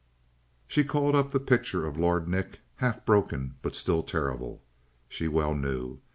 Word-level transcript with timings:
She 0.67 0.83
called 0.83 1.13
up 1.13 1.29
the 1.31 1.39
picture 1.39 1.85
of 1.85 1.95
Lord 1.95 2.27
Nick, 2.27 2.61
half 2.77 3.05
broken, 3.05 3.57
but 3.61 3.75
still 3.75 4.01
terrible, 4.01 4.63
she 5.07 5.27
well 5.27 5.53
knew. 5.53 5.99